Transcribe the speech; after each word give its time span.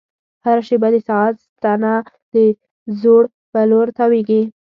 هره 0.45 0.61
شېبه 0.67 0.89
د 0.93 0.97
ساعت 1.07 1.35
ستنه 1.47 1.93
د 2.33 2.35
ځوړ 2.99 3.23
په 3.51 3.59
لور 3.69 3.87
تاوېږي. 3.97 4.41